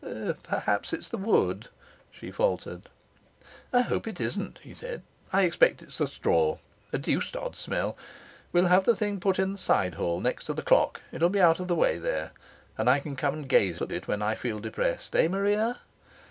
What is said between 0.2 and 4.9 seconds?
'Perhaps it's the wood!' she faltered. 'I hope it isn't,' he